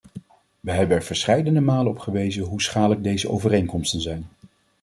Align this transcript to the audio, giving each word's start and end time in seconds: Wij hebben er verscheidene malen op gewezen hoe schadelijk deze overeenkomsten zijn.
Wij 0.59 0.75
hebben 0.75 0.97
er 0.97 1.03
verscheidene 1.03 1.59
malen 1.61 1.91
op 1.91 1.99
gewezen 1.99 2.43
hoe 2.43 2.61
schadelijk 2.61 3.03
deze 3.03 3.29
overeenkomsten 3.29 4.01
zijn. 4.01 4.27